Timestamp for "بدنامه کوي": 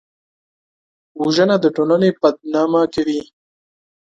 2.21-3.21